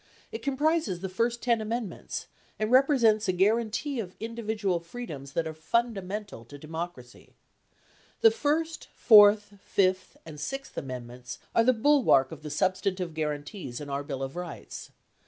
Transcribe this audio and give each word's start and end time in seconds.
It 0.31 0.41
comprises 0.41 1.01
the 1.01 1.09
first 1.09 1.43
10 1.43 1.61
amendments, 1.61 2.25
and 2.57 2.71
represents 2.71 3.27
a 3.27 3.31
guarantee 3.31 3.99
of 3.99 4.15
indi 4.19 4.41
vidual 4.41 4.83
freedoms 4.83 5.33
that 5.33 5.45
are 5.45 5.53
fundamental 5.53 6.43
to 6.45 6.57
democracy. 6.57 7.35
The 8.21 8.31
first, 8.31 8.87
fourth, 8.95 9.59
fifth, 9.63 10.17
and 10.25 10.39
sixth 10.39 10.75
amendments 10.75 11.37
are 11.53 11.63
the 11.63 11.71
bulwark 11.73 12.31
of 12.31 12.41
the 12.41 12.49
substantive 12.49 13.13
guarantees 13.13 13.79
in 13.79 13.91
our 13.91 14.03
Bill 14.03 14.23
of 14.23 14.35
Rights. 14.35 14.89